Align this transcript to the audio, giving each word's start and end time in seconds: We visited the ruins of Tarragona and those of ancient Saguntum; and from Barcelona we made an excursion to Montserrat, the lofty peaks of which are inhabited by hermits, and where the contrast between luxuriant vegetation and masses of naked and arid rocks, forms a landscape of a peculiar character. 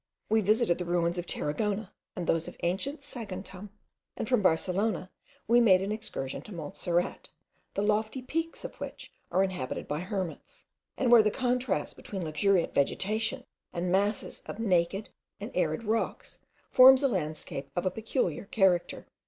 We 0.29 0.41
visited 0.41 0.79
the 0.79 0.85
ruins 0.85 1.19
of 1.19 1.27
Tarragona 1.27 1.93
and 2.15 2.25
those 2.25 2.47
of 2.47 2.57
ancient 2.63 3.01
Saguntum; 3.03 3.69
and 4.17 4.27
from 4.27 4.41
Barcelona 4.41 5.11
we 5.47 5.61
made 5.61 5.83
an 5.83 5.91
excursion 5.91 6.41
to 6.41 6.51
Montserrat, 6.55 7.29
the 7.75 7.83
lofty 7.83 8.23
peaks 8.23 8.65
of 8.65 8.73
which 8.81 9.13
are 9.31 9.43
inhabited 9.43 9.87
by 9.87 9.99
hermits, 9.99 10.65
and 10.97 11.11
where 11.11 11.21
the 11.21 11.29
contrast 11.29 11.97
between 11.97 12.25
luxuriant 12.25 12.73
vegetation 12.73 13.45
and 13.73 13.91
masses 13.91 14.41
of 14.47 14.57
naked 14.57 15.09
and 15.39 15.51
arid 15.55 15.83
rocks, 15.83 16.39
forms 16.71 17.03
a 17.03 17.07
landscape 17.07 17.69
of 17.75 17.85
a 17.85 17.91
peculiar 17.91 18.45
character. 18.45 19.05